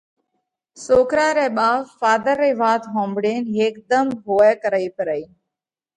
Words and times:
سوڪرا 0.85 1.27
رئہ 1.37 1.51
ٻاپ 1.57 1.81
ڦازر 1.99 2.37
رئِي 2.41 2.53
وات 2.61 2.81
ۿومۯينَ 2.93 3.43
هيڪڌم 3.57 4.07
هووَئہ 4.23 4.51
ڪرئِي 4.63 4.87
پرئِي 4.97 5.23